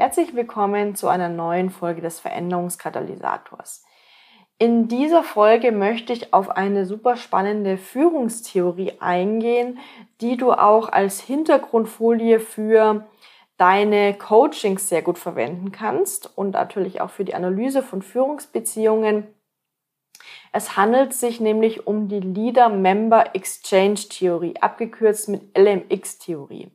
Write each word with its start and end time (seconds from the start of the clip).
Herzlich 0.00 0.34
willkommen 0.34 0.94
zu 0.94 1.08
einer 1.08 1.28
neuen 1.28 1.68
Folge 1.68 2.00
des 2.00 2.20
Veränderungskatalysators. 2.20 3.84
In 4.56 4.88
dieser 4.88 5.22
Folge 5.22 5.72
möchte 5.72 6.14
ich 6.14 6.32
auf 6.32 6.48
eine 6.48 6.86
super 6.86 7.18
spannende 7.18 7.76
Führungstheorie 7.76 8.94
eingehen, 9.00 9.78
die 10.22 10.38
du 10.38 10.52
auch 10.52 10.88
als 10.88 11.20
Hintergrundfolie 11.20 12.40
für 12.40 13.10
deine 13.58 14.14
Coachings 14.14 14.88
sehr 14.88 15.02
gut 15.02 15.18
verwenden 15.18 15.70
kannst 15.70 16.34
und 16.34 16.52
natürlich 16.52 17.02
auch 17.02 17.10
für 17.10 17.26
die 17.26 17.34
Analyse 17.34 17.82
von 17.82 18.00
Führungsbeziehungen. 18.00 19.26
Es 20.50 20.78
handelt 20.78 21.12
sich 21.12 21.40
nämlich 21.40 21.86
um 21.86 22.08
die 22.08 22.20
Leader-Member 22.20 23.34
Exchange 23.34 24.00
Theorie, 24.08 24.54
abgekürzt 24.62 25.28
mit 25.28 25.54
LMX-Theorie. 25.58 26.70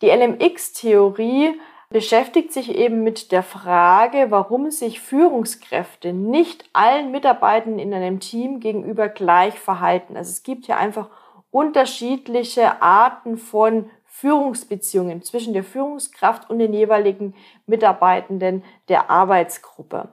Die 0.00 0.10
LMX-Theorie 0.10 1.58
beschäftigt 1.90 2.52
sich 2.52 2.74
eben 2.74 3.02
mit 3.02 3.32
der 3.32 3.42
Frage, 3.42 4.30
warum 4.30 4.70
sich 4.70 5.00
Führungskräfte 5.00 6.12
nicht 6.12 6.64
allen 6.72 7.10
Mitarbeitern 7.10 7.80
in 7.80 7.92
einem 7.92 8.20
Team 8.20 8.60
gegenüber 8.60 9.08
gleich 9.08 9.58
verhalten. 9.58 10.16
Also 10.16 10.30
es 10.30 10.44
gibt 10.44 10.66
hier 10.66 10.76
einfach 10.76 11.08
unterschiedliche 11.50 12.80
Arten 12.80 13.36
von 13.36 13.90
Führungsbeziehungen 14.06 15.22
zwischen 15.22 15.52
der 15.52 15.64
Führungskraft 15.64 16.48
und 16.48 16.60
den 16.60 16.72
jeweiligen 16.72 17.34
Mitarbeitenden 17.66 18.64
der 18.88 19.10
Arbeitsgruppe. 19.10 20.10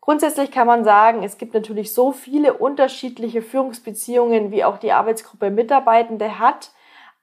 Grundsätzlich 0.00 0.50
kann 0.50 0.66
man 0.66 0.84
sagen, 0.84 1.24
es 1.24 1.36
gibt 1.36 1.52
natürlich 1.52 1.92
so 1.92 2.12
viele 2.12 2.54
unterschiedliche 2.54 3.42
Führungsbeziehungen, 3.42 4.50
wie 4.50 4.64
auch 4.64 4.78
die 4.78 4.92
Arbeitsgruppe 4.92 5.50
Mitarbeitende 5.50 6.38
hat, 6.38 6.70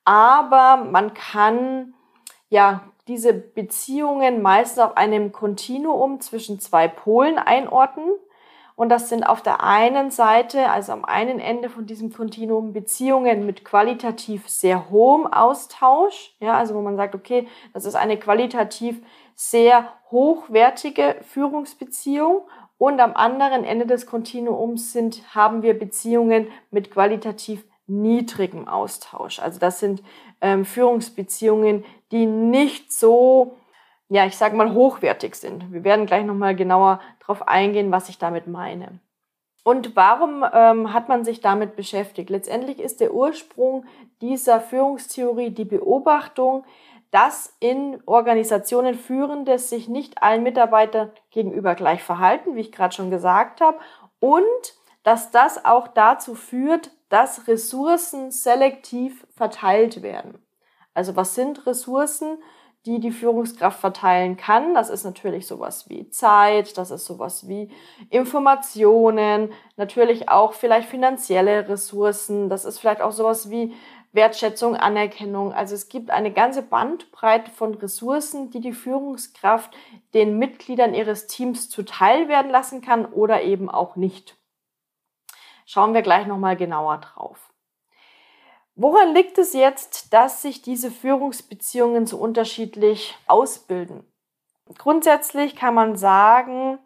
aber 0.04 0.78
man 0.84 1.14
kann 1.14 1.94
ja 2.54 2.82
diese 3.08 3.34
Beziehungen 3.34 4.42
meistens 4.42 4.80
auf 4.80 4.96
einem 4.96 5.32
Kontinuum 5.34 6.22
zwischen 6.22 6.60
zwei 6.60 6.88
Polen 6.88 7.38
einordnen. 7.38 8.12
Und 8.76 8.90
das 8.90 9.10
sind 9.10 9.24
auf 9.24 9.42
der 9.42 9.64
einen 9.64 10.10
Seite, 10.10 10.70
also 10.70 10.94
am 10.94 11.06
einen 11.06 11.40
Ende 11.40 11.70
von 11.70 11.86
diesem 11.86 12.12
Kontinuum, 12.14 12.74
Beziehungen 12.74 13.46
mit 13.46 13.66
qualitativ 13.66 14.48
sehr 14.48 14.90
hohem 14.90 15.28
Austausch. 15.28 16.36
Ja, 16.40 16.58
also 16.58 16.74
wo 16.74 16.82
man 16.82 16.96
sagt, 16.96 17.14
okay, 17.14 17.48
das 17.74 17.86
ist 17.86 17.96
eine 17.96 18.18
qualitativ 18.18 19.02
sehr 19.36 19.92
hochwertige 20.10 21.18
Führungsbeziehung. 21.22 22.42
Und 22.78 23.00
am 23.00 23.14
anderen 23.16 23.64
Ende 23.64 23.86
des 23.86 24.06
Kontinuums 24.06 24.92
sind, 24.92 25.36
haben 25.36 25.62
wir 25.62 25.78
Beziehungen 25.78 26.48
mit 26.72 26.90
qualitativ 26.92 27.66
niedrigem 27.88 28.68
Austausch. 28.68 29.40
Also 29.40 29.60
das 29.60 29.80
sind 29.80 30.02
ähm, 30.42 30.66
Führungsbeziehungen, 30.66 31.84
die 32.14 32.28
nicht 32.28 32.94
so, 32.94 33.58
ja, 34.08 34.26
ich 34.26 34.38
sage 34.38 34.56
mal, 34.56 34.74
hochwertig 34.74 35.36
sind. 35.36 35.74
Wir 35.74 35.84
werden 35.84 36.06
gleich 36.06 36.24
nochmal 36.24 36.56
genauer 36.56 37.02
darauf 37.20 37.48
eingehen, 37.48 37.92
was 37.92 38.08
ich 38.08 38.20
damit 38.20 38.48
meine. 38.48 39.00
Und 39.64 39.96
warum 39.96 40.46
ähm, 40.54 40.94
hat 40.94 41.10
man 41.10 41.26
sich 41.26 41.42
damit 41.42 41.76
beschäftigt? 41.76 42.30
Letztendlich 42.30 42.80
ist 42.80 43.00
der 43.00 43.14
Ursprung 43.14 43.86
dieser 44.22 44.62
Führungstheorie 44.62 45.50
die 45.50 45.66
Beobachtung, 45.66 46.66
dass 47.12 47.56
in 47.60 48.02
Organisationen 48.06 48.96
Führende 48.96 49.58
sich 49.58 49.88
nicht 49.88 50.22
allen 50.22 50.44
Mitarbeitern 50.44 51.12
gegenüber 51.32 51.76
gleich 51.76 52.04
verhalten, 52.04 52.56
wie 52.56 52.62
ich 52.62 52.72
gerade 52.72 52.94
schon 52.94 53.10
gesagt 53.10 53.62
habe, 53.62 53.80
und 54.20 54.44
dass 55.04 55.32
das 55.32 55.64
auch 55.64 55.88
dazu 55.88 56.36
führt, 56.36 56.92
dass 57.10 57.48
Ressourcen 57.48 58.32
selektiv 58.32 59.26
verteilt 59.36 60.02
werden. 60.02 60.43
Also 60.94 61.16
was 61.16 61.36
sind 61.36 61.66
Ressourcen, 61.66 62.38
die 62.86 63.00
die 63.00 63.12
Führungskraft 63.12 63.80
verteilen 63.80 64.36
kann? 64.38 64.74
Das 64.74 64.90
ist 64.90 65.04
natürlich 65.04 65.48
sowas 65.48 65.90
wie 65.90 66.10
Zeit, 66.10 66.78
das 66.78 66.92
ist 66.92 67.06
sowas 67.06 67.48
wie 67.48 67.72
Informationen, 68.10 69.52
natürlich 69.78 70.30
auch 70.30 70.54
vielleicht 70.54 70.90
finanzielle 70.90 71.68
Ressourcen, 71.70 72.50
das 72.50 72.66
ist 72.66 72.80
vielleicht 72.80 73.02
auch 73.02 73.12
sowas 73.12 73.50
wie 73.50 73.74
Wertschätzung, 74.14 74.76
Anerkennung. 74.76 75.54
Also 75.54 75.74
es 75.74 75.90
gibt 75.90 76.12
eine 76.12 76.32
ganze 76.32 76.62
Bandbreite 76.62 77.50
von 77.50 77.74
Ressourcen, 77.74 78.52
die 78.52 78.62
die 78.62 78.74
Führungskraft 78.74 79.76
den 80.14 80.38
Mitgliedern 80.38 80.94
ihres 80.94 81.28
Teams 81.28 81.70
zuteil 81.70 82.28
werden 82.28 82.52
lassen 82.52 82.82
kann 82.82 83.06
oder 83.06 83.42
eben 83.42 83.70
auch 83.70 83.96
nicht. 83.96 84.38
Schauen 85.66 85.94
wir 85.94 86.04
gleich 86.04 86.28
nochmal 86.28 86.56
genauer 86.56 86.98
drauf. 86.98 87.53
Woran 88.76 89.14
liegt 89.14 89.38
es 89.38 89.54
jetzt, 89.54 90.14
dass 90.14 90.42
sich 90.42 90.64
diese 90.64 90.90
Führungsbeziehungen 90.90 92.08
so 92.08 92.18
unterschiedlich 92.18 93.16
ausbilden? 93.28 94.04
Grundsätzlich 94.80 95.56
kann 95.56 95.76
man 95.76 95.96
sagen, 95.96 96.80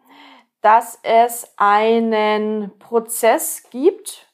dass 0.60 0.98
es 1.02 1.50
einen 1.56 2.78
Prozess 2.78 3.64
gibt, 3.70 4.26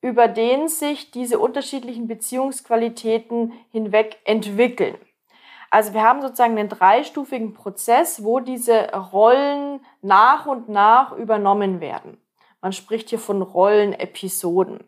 über 0.00 0.26
den 0.26 0.68
sich 0.68 1.10
diese 1.10 1.38
unterschiedlichen 1.38 2.08
Beziehungsqualitäten 2.08 3.52
hinweg 3.70 4.18
entwickeln. 4.24 4.96
Also 5.70 5.92
wir 5.92 6.02
haben 6.02 6.22
sozusagen 6.22 6.58
einen 6.58 6.68
dreistufigen 6.68 7.52
Prozess, 7.52 8.24
wo 8.24 8.40
diese 8.40 8.90
Rollen 8.94 9.84
nach 10.00 10.46
und 10.46 10.68
nach 10.68 11.12
übernommen 11.12 11.80
werden. 11.80 12.20
Man 12.60 12.72
spricht 12.72 13.10
hier 13.10 13.18
von 13.18 13.42
Rollenepisoden. 13.42 14.84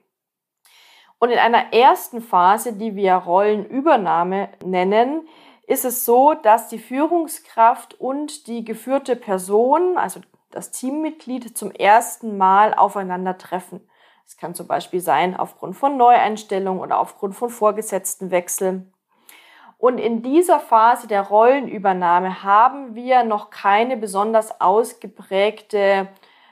Und 1.24 1.30
in 1.30 1.38
einer 1.38 1.72
ersten 1.72 2.20
Phase, 2.20 2.74
die 2.74 2.96
wir 2.96 3.14
Rollenübernahme 3.14 4.50
nennen, 4.62 5.26
ist 5.66 5.86
es 5.86 6.04
so, 6.04 6.34
dass 6.34 6.68
die 6.68 6.78
Führungskraft 6.78 7.98
und 7.98 8.46
die 8.46 8.62
geführte 8.62 9.16
Person, 9.16 9.96
also 9.96 10.20
das 10.50 10.70
Teammitglied, 10.70 11.56
zum 11.56 11.70
ersten 11.70 12.36
Mal 12.36 12.74
aufeinandertreffen. 12.74 13.80
Es 14.26 14.36
kann 14.36 14.54
zum 14.54 14.66
Beispiel 14.66 15.00
sein 15.00 15.34
aufgrund 15.34 15.78
von 15.78 15.96
Neueinstellungen 15.96 16.82
oder 16.82 16.98
aufgrund 16.98 17.34
von 17.34 17.48
Vorgesetztenwechseln. 17.48 18.92
Und 19.78 19.96
in 19.96 20.20
dieser 20.20 20.60
Phase 20.60 21.06
der 21.08 21.22
Rollenübernahme 21.22 22.42
haben 22.42 22.94
wir 22.94 23.24
noch 23.24 23.48
keine 23.48 23.96
besonders 23.96 24.60
ausgeprägte 24.60 26.06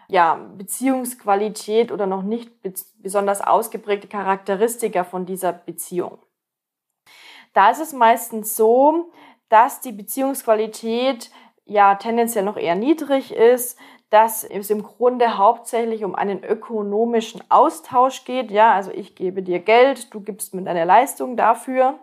ja, 0.09 0.35
Beziehungsqualität 0.57 1.93
oder 1.93 2.07
noch 2.07 2.23
nicht 2.23 2.51
besonders 2.99 3.41
ausgeprägte 3.41 4.09
Charakteristika 4.09 5.05
von 5.05 5.27
dieser 5.27 5.53
Beziehung. 5.53 6.19
Da 7.53 7.71
ist 7.71 7.81
es 7.81 7.93
meistens 7.93 8.57
so, 8.57 9.11
dass 9.49 9.81
die 9.81 9.93
Beziehungsqualität 9.93 11.31
ja 11.65 11.95
tendenziell 11.95 12.45
noch 12.45 12.57
eher 12.57 12.75
niedrig 12.75 13.33
ist, 13.33 13.79
dass 14.11 14.45
es 14.45 14.69
im 14.69 14.83
Grunde 14.83 15.39
hauptsächlich 15.39 16.05
um 16.05 16.15
einen 16.15 16.45
ökonomischen 16.45 17.43
Austausch 17.51 18.25
geht. 18.25 18.51
Ja, 18.51 18.75
also 18.75 18.91
ich 18.91 19.15
gebe 19.15 19.43
dir 19.43 19.59
Geld, 19.59 20.12
du 20.12 20.21
gibst 20.21 20.53
mir 20.53 20.62
deine 20.62 20.85
Leistung 20.85 21.37
dafür. 21.37 21.99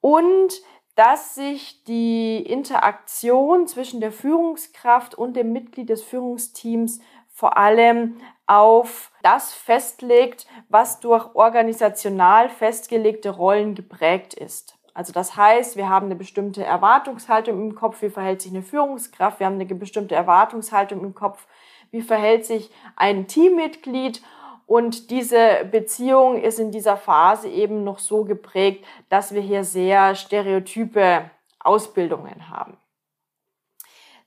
Und 0.00 0.62
dass 0.94 1.34
sich 1.34 1.82
die 1.84 2.38
Interaktion 2.38 3.66
zwischen 3.66 4.00
der 4.00 4.12
Führungskraft 4.12 5.14
und 5.14 5.34
dem 5.34 5.52
Mitglied 5.52 5.88
des 5.88 6.02
Führungsteams 6.02 7.00
vor 7.28 7.56
allem 7.56 8.16
auf 8.46 9.10
das 9.22 9.52
festlegt, 9.52 10.46
was 10.68 11.00
durch 11.00 11.34
organisational 11.34 12.48
festgelegte 12.48 13.30
Rollen 13.30 13.74
geprägt 13.74 14.34
ist. 14.34 14.78
Also 14.94 15.12
das 15.12 15.36
heißt, 15.36 15.76
wir 15.76 15.88
haben 15.88 16.06
eine 16.06 16.14
bestimmte 16.14 16.62
Erwartungshaltung 16.62 17.60
im 17.60 17.74
Kopf, 17.74 18.00
wie 18.00 18.10
verhält 18.10 18.40
sich 18.42 18.52
eine 18.52 18.62
Führungskraft, 18.62 19.40
wir 19.40 19.46
haben 19.46 19.54
eine 19.54 19.64
bestimmte 19.66 20.14
Erwartungshaltung 20.14 21.00
im 21.00 21.14
Kopf, 21.14 21.48
wie 21.90 22.02
verhält 22.02 22.46
sich 22.46 22.70
ein 22.94 23.26
Teammitglied 23.26 24.22
und 24.66 25.10
diese 25.10 25.66
Beziehung 25.70 26.40
ist 26.40 26.58
in 26.58 26.70
dieser 26.70 26.96
Phase 26.96 27.48
eben 27.48 27.84
noch 27.84 27.98
so 27.98 28.24
geprägt, 28.24 28.84
dass 29.08 29.34
wir 29.34 29.40
hier 29.40 29.64
sehr 29.64 30.14
stereotype 30.14 31.30
Ausbildungen 31.58 32.48
haben. 32.48 32.76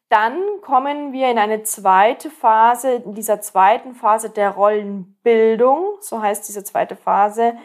Dann 0.10 0.42
kommen 0.62 1.12
wir 1.12 1.30
in 1.30 1.38
eine 1.38 1.63
zweite 1.63 2.30
Phase, 2.30 2.94
in 2.94 3.13
dieser 3.13 3.42
zweiten 3.42 3.94
Phase 3.94 4.30
der 4.30 4.51
Rollenbildung, 4.51 5.98
so 6.00 6.22
heißt 6.22 6.48
diese 6.48 6.63
zweite 6.63 6.95
Phase, 6.95 7.57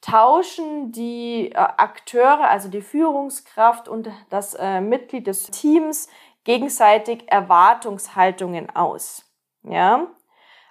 tauschen 0.00 0.92
die 0.92 1.52
äh, 1.52 1.54
Akteure, 1.54 2.48
also 2.48 2.68
die 2.68 2.82
Führungskraft 2.82 3.88
und 3.88 4.10
das 4.30 4.54
äh, 4.54 4.80
Mitglied 4.80 5.26
des 5.26 5.50
Teams 5.50 6.08
gegenseitig 6.44 7.24
Erwartungshaltungen 7.30 8.74
aus. 8.74 9.24
Ja? 9.62 10.08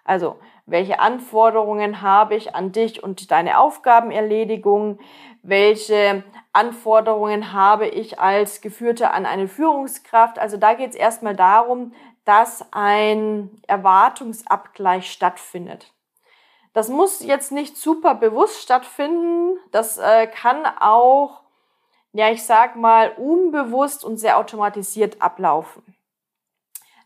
Also, 0.03 0.37
welche 0.65 0.99
Anforderungen 0.99 2.01
habe 2.01 2.35
ich 2.35 2.55
an 2.55 2.71
dich 2.71 3.03
und 3.03 3.29
deine 3.29 3.59
Aufgabenerledigung? 3.59 4.99
Welche 5.43 6.23
Anforderungen 6.53 7.53
habe 7.53 7.87
ich 7.87 8.19
als 8.19 8.61
Geführte 8.61 9.11
an 9.11 9.27
eine 9.27 9.47
Führungskraft? 9.47 10.39
Also 10.39 10.57
da 10.57 10.73
geht 10.73 10.89
es 10.89 10.95
erstmal 10.95 11.35
darum, 11.35 11.93
dass 12.25 12.65
ein 12.71 13.51
Erwartungsabgleich 13.67 15.11
stattfindet. 15.11 15.93
Das 16.73 16.89
muss 16.89 17.23
jetzt 17.23 17.51
nicht 17.51 17.77
super 17.77 18.15
bewusst 18.15 18.61
stattfinden. 18.61 19.59
Das 19.71 19.97
äh, 19.97 20.27
kann 20.27 20.65
auch, 20.65 21.41
ja, 22.11 22.31
ich 22.31 22.43
sag 22.43 22.75
mal, 22.75 23.11
unbewusst 23.11 24.03
und 24.03 24.17
sehr 24.17 24.39
automatisiert 24.39 25.21
ablaufen. 25.21 25.94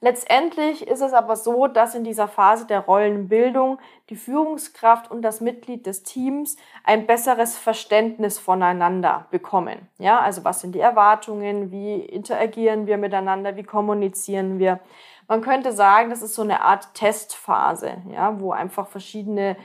Letztendlich 0.02 0.88
ist 0.88 1.02
es 1.02 1.12
aber 1.12 1.36
so, 1.36 1.68
dass 1.68 1.94
in 1.94 2.06
dieser 2.06 2.30
Phase 2.30 2.66
der 2.66 2.80
Rollenbildung 2.80 3.80
die 4.10 4.16
Führungskraft 4.16 5.12
und 5.12 5.22
das 5.22 5.42
Mitglied 5.42 5.86
des 5.86 6.04
Teams 6.04 6.56
ein 6.86 7.06
besseres 7.06 7.58
Verständnis 7.58 8.40
voneinander 8.40 9.26
bekommen. 9.30 9.90
Ja, 9.98 10.20
also 10.20 10.46
was 10.46 10.62
sind 10.62 10.74
die 10.74 10.80
Erwartungen? 10.80 11.72
Wie 11.72 11.96
interagieren 11.96 12.88
wir 12.88 12.98
miteinander? 12.98 13.58
Wie 13.58 13.64
kommunizieren 13.64 14.58
wir? 14.58 14.80
Man 15.28 15.42
könnte 15.42 15.74
sagen, 15.74 16.10
das 16.10 16.22
ist 16.22 16.34
so 16.34 16.44
eine 16.44 16.62
Art 16.62 16.94
Testphase, 16.94 17.98
ja, 18.10 18.40
wo 18.40 18.52
einfach 18.52 18.88
verschiedene 18.88 19.58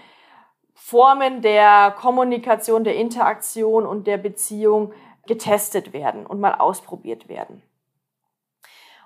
Formen 0.74 1.42
der 1.42 1.94
Kommunikation, 1.96 2.82
der 2.82 2.96
Interaktion 2.96 3.86
und 3.86 4.08
der 4.08 4.18
Beziehung 4.18 4.92
getestet 5.26 5.92
werden 5.92 6.26
und 6.26 6.40
mal 6.40 6.56
ausprobiert 6.56 7.28
werden. 7.28 7.62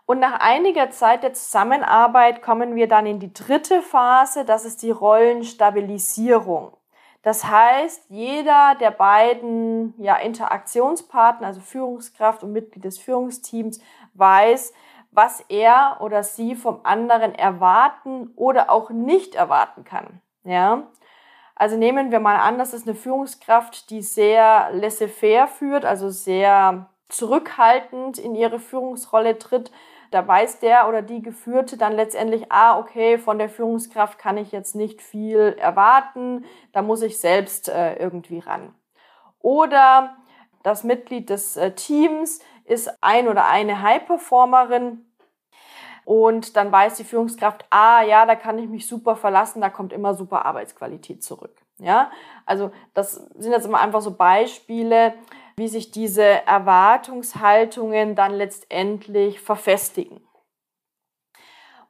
Und 0.08 0.20
nach 0.20 0.40
einiger 0.40 0.88
Zeit 0.88 1.22
der 1.22 1.34
Zusammenarbeit 1.34 2.40
kommen 2.40 2.74
wir 2.74 2.88
dann 2.88 3.04
in 3.04 3.18
die 3.18 3.34
dritte 3.34 3.82
Phase, 3.82 4.46
das 4.46 4.64
ist 4.64 4.82
die 4.82 4.90
Rollenstabilisierung. 4.90 6.72
Das 7.20 7.44
heißt, 7.44 8.06
jeder 8.08 8.74
der 8.80 8.90
beiden 8.90 9.92
ja, 9.98 10.16
Interaktionspartner, 10.16 11.48
also 11.48 11.60
Führungskraft 11.60 12.42
und 12.42 12.52
Mitglied 12.52 12.86
des 12.86 12.98
Führungsteams, 12.98 13.80
weiß, 14.14 14.72
was 15.10 15.44
er 15.50 15.98
oder 16.00 16.22
sie 16.22 16.54
vom 16.54 16.80
anderen 16.84 17.34
erwarten 17.34 18.32
oder 18.34 18.70
auch 18.70 18.88
nicht 18.88 19.34
erwarten 19.34 19.84
kann. 19.84 20.22
Ja? 20.42 20.84
Also 21.54 21.76
nehmen 21.76 22.12
wir 22.12 22.20
mal 22.20 22.36
an, 22.36 22.56
das 22.56 22.72
ist 22.72 22.88
eine 22.88 22.96
Führungskraft, 22.96 23.90
die 23.90 24.00
sehr 24.00 24.70
laissez-faire 24.72 25.48
führt, 25.48 25.84
also 25.84 26.08
sehr 26.08 26.88
zurückhaltend 27.10 28.18
in 28.18 28.34
ihre 28.34 28.58
Führungsrolle 28.58 29.38
tritt 29.38 29.70
da 30.10 30.26
weiß 30.26 30.60
der 30.60 30.88
oder 30.88 31.02
die 31.02 31.22
Geführte 31.22 31.76
dann 31.76 31.92
letztendlich, 31.94 32.50
ah, 32.50 32.78
okay, 32.78 33.18
von 33.18 33.38
der 33.38 33.48
Führungskraft 33.48 34.18
kann 34.18 34.36
ich 34.36 34.52
jetzt 34.52 34.74
nicht 34.74 35.02
viel 35.02 35.56
erwarten, 35.58 36.44
da 36.72 36.82
muss 36.82 37.02
ich 37.02 37.18
selbst 37.18 37.68
äh, 37.68 37.94
irgendwie 37.96 38.38
ran. 38.38 38.74
Oder 39.40 40.16
das 40.62 40.84
Mitglied 40.84 41.30
des 41.30 41.56
äh, 41.56 41.72
Teams 41.72 42.40
ist 42.64 42.90
ein 43.00 43.28
oder 43.28 43.46
eine 43.46 43.82
High-Performerin 43.82 45.04
und 46.04 46.56
dann 46.56 46.72
weiß 46.72 46.96
die 46.96 47.04
Führungskraft, 47.04 47.66
ah, 47.70 48.02
ja, 48.02 48.24
da 48.24 48.34
kann 48.34 48.58
ich 48.58 48.68
mich 48.68 48.86
super 48.86 49.14
verlassen, 49.14 49.60
da 49.60 49.68
kommt 49.68 49.92
immer 49.92 50.14
super 50.14 50.46
Arbeitsqualität 50.46 51.22
zurück. 51.22 51.54
Ja, 51.80 52.10
also 52.44 52.72
das 52.94 53.12
sind 53.12 53.52
jetzt 53.52 53.66
immer 53.66 53.80
einfach 53.80 54.00
so 54.00 54.12
Beispiele, 54.16 55.14
wie 55.58 55.68
sich 55.68 55.90
diese 55.90 56.22
Erwartungshaltungen 56.46 58.14
dann 58.14 58.32
letztendlich 58.32 59.40
verfestigen. 59.40 60.26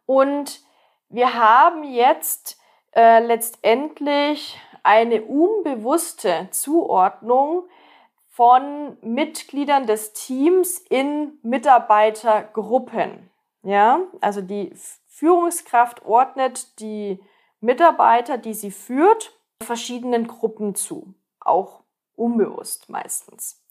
Und 0.06 0.62
wir 1.10 1.34
haben 1.34 1.84
jetzt 1.84 2.58
äh, 2.94 3.20
letztendlich 3.20 4.58
eine 4.82 5.22
unbewusste 5.22 6.48
Zuordnung 6.50 7.64
von 8.28 8.96
Mitgliedern 9.02 9.86
des 9.86 10.12
Teams 10.14 10.78
in 10.78 11.38
Mitarbeitergruppen. 11.42 13.30
Ja, 13.62 14.00
also 14.20 14.40
die 14.40 14.72
Führungskraft 15.08 16.06
ordnet 16.06 16.80
die 16.80 17.20
Mitarbeiter, 17.60 18.38
die 18.38 18.54
sie 18.54 18.70
führt, 18.70 19.32
verschiedenen 19.62 20.28
Gruppen 20.28 20.74
zu, 20.74 21.14
auch 21.40 21.77
unbewusst 22.18 22.88
meistens. 22.88 23.62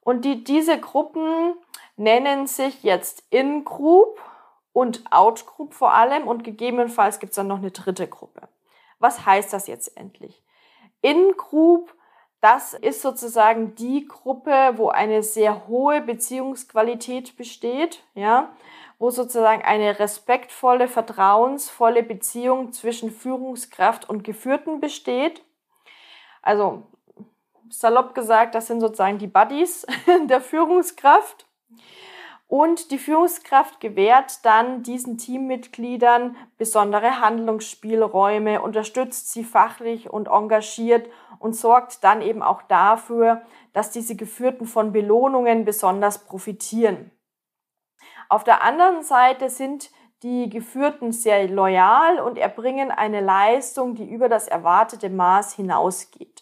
Und 0.00 0.24
die, 0.24 0.42
diese 0.42 0.78
Gruppen 0.80 1.54
nennen 1.96 2.46
sich 2.46 2.82
jetzt 2.82 3.24
In-Group 3.30 4.20
und 4.72 5.04
Out-Group 5.12 5.74
vor 5.74 5.94
allem 5.94 6.26
und 6.26 6.44
gegebenenfalls 6.44 7.20
gibt 7.20 7.30
es 7.30 7.36
dann 7.36 7.46
noch 7.46 7.58
eine 7.58 7.70
dritte 7.70 8.08
Gruppe. 8.08 8.48
Was 8.98 9.26
heißt 9.26 9.52
das 9.52 9.66
jetzt 9.66 9.96
endlich? 9.96 10.42
In-Group, 11.02 11.94
das 12.40 12.74
ist 12.74 13.02
sozusagen 13.02 13.74
die 13.74 14.06
Gruppe, 14.06 14.72
wo 14.76 14.88
eine 14.88 15.22
sehr 15.22 15.68
hohe 15.68 16.00
Beziehungsqualität 16.00 17.36
besteht, 17.36 18.02
ja, 18.14 18.50
wo 18.98 19.10
sozusagen 19.10 19.62
eine 19.62 19.98
respektvolle, 19.98 20.88
vertrauensvolle 20.88 22.02
Beziehung 22.02 22.72
zwischen 22.72 23.10
Führungskraft 23.10 24.08
und 24.08 24.22
Geführten 24.22 24.80
besteht. 24.80 25.44
Also 26.40 26.84
salopp 27.72 28.14
gesagt, 28.14 28.54
das 28.54 28.66
sind 28.66 28.80
sozusagen 28.80 29.18
die 29.18 29.26
Buddies 29.26 29.86
der 30.28 30.40
Führungskraft. 30.40 31.46
Und 32.46 32.90
die 32.90 32.98
Führungskraft 32.98 33.80
gewährt 33.80 34.44
dann 34.44 34.82
diesen 34.82 35.16
Teammitgliedern 35.16 36.36
besondere 36.58 37.18
Handlungsspielräume, 37.18 38.60
unterstützt 38.60 39.32
sie 39.32 39.42
fachlich 39.42 40.10
und 40.10 40.28
engagiert 40.28 41.08
und 41.38 41.56
sorgt 41.56 42.04
dann 42.04 42.20
eben 42.20 42.42
auch 42.42 42.60
dafür, 42.62 43.40
dass 43.72 43.90
diese 43.90 44.16
Geführten 44.16 44.66
von 44.66 44.92
Belohnungen 44.92 45.64
besonders 45.64 46.26
profitieren. 46.26 47.10
Auf 48.28 48.44
der 48.44 48.62
anderen 48.62 49.02
Seite 49.02 49.48
sind 49.48 49.90
die 50.22 50.50
Geführten 50.50 51.12
sehr 51.12 51.48
loyal 51.48 52.20
und 52.20 52.36
erbringen 52.36 52.90
eine 52.90 53.22
Leistung, 53.22 53.94
die 53.94 54.08
über 54.08 54.28
das 54.28 54.46
erwartete 54.46 55.08
Maß 55.08 55.54
hinausgeht. 55.54 56.41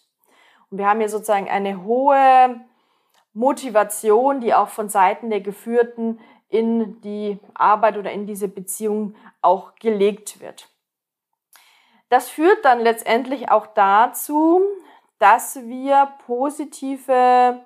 Und 0.71 0.79
wir 0.79 0.87
haben 0.87 1.00
hier 1.00 1.09
sozusagen 1.09 1.49
eine 1.49 1.85
hohe 1.85 2.61
Motivation, 3.33 4.41
die 4.41 4.55
auch 4.55 4.69
von 4.69 4.89
Seiten 4.89 5.31
der 5.31 5.41
Geführten 5.41 6.21
in 6.49 7.00
die 7.00 7.39
Arbeit 7.55 7.97
oder 7.97 8.11
in 8.11 8.27
diese 8.27 8.49
Beziehung 8.49 9.15
auch 9.41 9.75
gelegt 9.77 10.41
wird. 10.41 10.69
Das 12.09 12.29
führt 12.29 12.65
dann 12.65 12.81
letztendlich 12.81 13.50
auch 13.50 13.69
dazu, 13.69 14.62
dass 15.19 15.62
wir 15.67 16.12
positive 16.27 17.65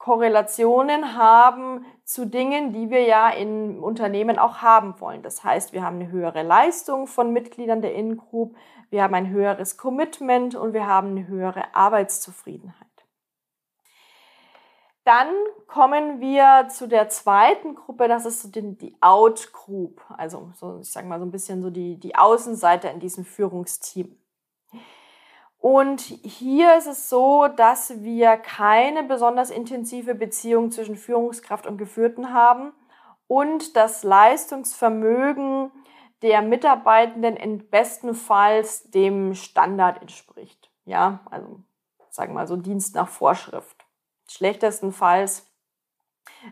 Korrelationen 0.00 1.14
haben 1.14 1.84
zu 2.04 2.24
Dingen, 2.24 2.72
die 2.72 2.88
wir 2.88 3.02
ja 3.02 3.28
in 3.28 3.78
Unternehmen 3.78 4.38
auch 4.38 4.62
haben 4.62 4.98
wollen. 4.98 5.22
Das 5.22 5.44
heißt, 5.44 5.74
wir 5.74 5.84
haben 5.84 5.96
eine 5.96 6.10
höhere 6.10 6.42
Leistung 6.42 7.06
von 7.06 7.34
Mitgliedern 7.34 7.82
der 7.82 7.94
In-Group, 7.94 8.56
wir 8.88 9.02
haben 9.02 9.12
ein 9.12 9.28
höheres 9.28 9.76
Commitment 9.76 10.54
und 10.54 10.72
wir 10.72 10.86
haben 10.86 11.10
eine 11.10 11.28
höhere 11.28 11.74
Arbeitszufriedenheit. 11.74 12.88
Dann 15.04 15.28
kommen 15.66 16.18
wir 16.18 16.68
zu 16.70 16.88
der 16.88 17.10
zweiten 17.10 17.74
Gruppe, 17.74 18.08
das 18.08 18.24
ist 18.24 18.40
so 18.40 18.48
die, 18.48 18.78
die 18.78 18.96
Out 19.02 19.52
Group, 19.52 20.02
also 20.16 20.50
so, 20.54 20.78
ich 20.80 20.90
sage 20.90 21.06
mal 21.08 21.18
so 21.18 21.26
ein 21.26 21.30
bisschen 21.30 21.60
so 21.60 21.68
die, 21.68 22.00
die 22.00 22.16
Außenseite 22.16 22.88
in 22.88 23.00
diesem 23.00 23.26
Führungsteam. 23.26 24.18
Und 25.60 26.00
hier 26.00 26.78
ist 26.78 26.86
es 26.86 27.10
so, 27.10 27.46
dass 27.46 28.02
wir 28.02 28.38
keine 28.38 29.02
besonders 29.02 29.50
intensive 29.50 30.14
Beziehung 30.14 30.70
zwischen 30.70 30.96
Führungskraft 30.96 31.66
und 31.66 31.76
Geführten 31.76 32.32
haben 32.32 32.72
und 33.28 33.76
das 33.76 34.02
Leistungsvermögen 34.02 35.70
der 36.22 36.40
Mitarbeitenden 36.40 37.36
in 37.36 37.68
bestenfalls 37.68 38.90
dem 38.90 39.34
Standard 39.34 40.00
entspricht. 40.00 40.70
Ja, 40.86 41.20
also 41.30 41.60
sagen 42.08 42.32
wir 42.32 42.40
mal 42.40 42.48
so 42.48 42.56
Dienst 42.56 42.94
nach 42.94 43.08
Vorschrift. 43.08 43.84
Schlechtestenfalls 44.28 45.46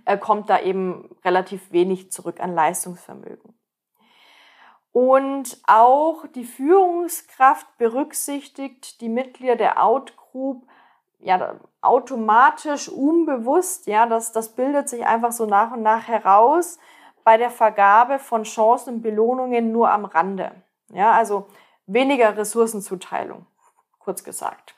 äh, 0.05 0.19
kommt 0.19 0.51
da 0.51 0.61
eben 0.61 1.17
relativ 1.25 1.73
wenig 1.73 2.13
zurück 2.13 2.41
an 2.41 2.55
Leistungsvermögen. 2.55 3.58
Und 4.93 5.59
auch 5.67 6.27
die 6.35 6.45
Führungskraft 6.45 7.67
berücksichtigt 7.79 9.01
die 9.01 9.09
Mitglieder 9.09 9.57
der 9.57 9.85
Outgroup 9.85 10.67
ja, 11.21 11.57
automatisch, 11.81 12.89
unbewusst, 12.89 13.87
ja, 13.87 14.07
das, 14.07 14.33
das 14.33 14.55
bildet 14.55 14.89
sich 14.89 15.05
einfach 15.05 15.33
so 15.33 15.47
nach 15.47 15.73
und 15.73 15.83
nach 15.83 16.07
heraus, 16.07 16.79
bei 17.25 17.37
der 17.37 17.51
Vergabe 17.51 18.19
von 18.19 18.45
Chancen 18.45 18.95
und 18.95 19.03
Belohnungen 19.03 19.73
nur 19.73 19.91
am 19.91 20.05
Rande. 20.05 20.53
Ja, 20.91 21.13
also 21.13 21.49
weniger 21.87 22.37
Ressourcenzuteilung, 22.37 23.47
kurz 23.99 24.25
gesagt. 24.25 24.75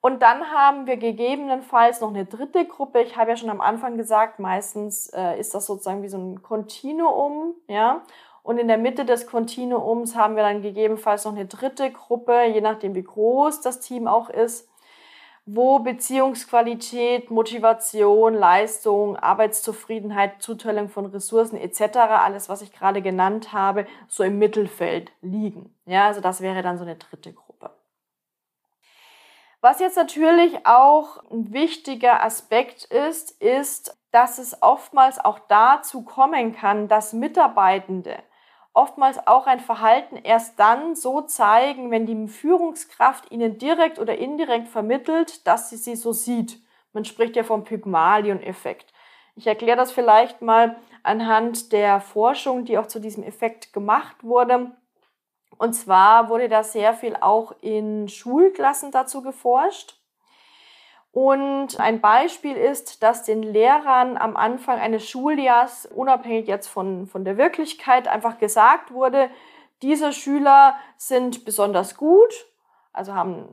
Und 0.00 0.22
dann 0.22 0.50
haben 0.50 0.86
wir 0.86 0.96
gegebenenfalls 0.96 2.00
noch 2.00 2.08
eine 2.08 2.24
dritte 2.24 2.66
Gruppe. 2.66 3.02
Ich 3.02 3.16
habe 3.16 3.30
ja 3.30 3.36
schon 3.36 3.50
am 3.50 3.60
Anfang 3.60 3.96
gesagt, 3.96 4.40
meistens 4.40 5.08
äh, 5.10 5.38
ist 5.38 5.54
das 5.54 5.66
sozusagen 5.66 6.02
wie 6.02 6.08
so 6.08 6.18
ein 6.18 6.42
Kontinuum, 6.42 7.54
ja. 7.68 8.02
Und 8.42 8.58
in 8.58 8.68
der 8.68 8.78
Mitte 8.78 9.04
des 9.04 9.26
Kontinuums 9.26 10.16
haben 10.16 10.34
wir 10.34 10.42
dann 10.42 10.62
gegebenenfalls 10.62 11.24
noch 11.24 11.32
eine 11.32 11.46
dritte 11.46 11.90
Gruppe, 11.92 12.44
je 12.44 12.60
nachdem 12.60 12.94
wie 12.94 13.04
groß 13.04 13.60
das 13.60 13.80
Team 13.80 14.08
auch 14.08 14.30
ist, 14.30 14.68
wo 15.44 15.80
Beziehungsqualität, 15.80 17.30
Motivation, 17.30 18.34
Leistung, 18.34 19.16
Arbeitszufriedenheit, 19.16 20.40
Zuteilung 20.40 20.88
von 20.88 21.06
Ressourcen 21.06 21.56
etc., 21.56 21.96
alles, 21.96 22.48
was 22.48 22.62
ich 22.62 22.72
gerade 22.72 23.02
genannt 23.02 23.52
habe, 23.52 23.86
so 24.08 24.22
im 24.22 24.38
Mittelfeld 24.38 25.12
liegen. 25.20 25.74
Ja, 25.86 26.06
also 26.06 26.20
das 26.20 26.40
wäre 26.40 26.62
dann 26.62 26.78
so 26.78 26.84
eine 26.84 26.96
dritte 26.96 27.32
Gruppe. 27.32 27.70
Was 29.60 29.78
jetzt 29.78 29.96
natürlich 29.96 30.66
auch 30.66 31.22
ein 31.30 31.52
wichtiger 31.52 32.24
Aspekt 32.24 32.84
ist, 32.84 33.30
ist, 33.40 33.96
dass 34.10 34.38
es 34.38 34.60
oftmals 34.62 35.24
auch 35.24 35.38
dazu 35.48 36.02
kommen 36.02 36.52
kann, 36.52 36.88
dass 36.88 37.12
Mitarbeitende 37.12 38.16
oftmals 38.74 39.26
auch 39.26 39.46
ein 39.46 39.60
Verhalten 39.60 40.16
erst 40.16 40.58
dann 40.58 40.94
so 40.94 41.20
zeigen, 41.22 41.90
wenn 41.90 42.06
die 42.06 42.28
Führungskraft 42.28 43.30
ihnen 43.30 43.58
direkt 43.58 43.98
oder 43.98 44.16
indirekt 44.16 44.68
vermittelt, 44.68 45.46
dass 45.46 45.70
sie 45.70 45.76
sie 45.76 45.96
so 45.96 46.12
sieht. 46.12 46.58
Man 46.92 47.04
spricht 47.04 47.36
ja 47.36 47.44
vom 47.44 47.64
Pygmalion-Effekt. 47.64 48.92
Ich 49.34 49.46
erkläre 49.46 49.76
das 49.76 49.92
vielleicht 49.92 50.42
mal 50.42 50.76
anhand 51.02 51.72
der 51.72 52.00
Forschung, 52.00 52.64
die 52.64 52.78
auch 52.78 52.86
zu 52.86 53.00
diesem 53.00 53.22
Effekt 53.22 53.72
gemacht 53.72 54.22
wurde. 54.22 54.72
Und 55.58 55.74
zwar 55.74 56.28
wurde 56.28 56.48
da 56.48 56.62
sehr 56.62 56.92
viel 56.94 57.16
auch 57.20 57.54
in 57.60 58.08
Schulklassen 58.08 58.90
dazu 58.90 59.22
geforscht. 59.22 60.01
Und 61.12 61.78
ein 61.78 62.00
Beispiel 62.00 62.56
ist, 62.56 63.02
dass 63.02 63.22
den 63.22 63.42
Lehrern 63.42 64.16
am 64.16 64.34
Anfang 64.34 64.80
eines 64.80 65.06
Schuljahrs, 65.06 65.84
unabhängig 65.86 66.48
jetzt 66.48 66.68
von, 66.68 67.06
von 67.06 67.24
der 67.24 67.36
Wirklichkeit, 67.36 68.08
einfach 68.08 68.38
gesagt 68.38 68.92
wurde, 68.92 69.28
diese 69.82 70.12
Schüler 70.14 70.74
sind 70.96 71.44
besonders 71.44 71.98
gut, 71.98 72.46
also 72.94 73.14
haben, 73.14 73.46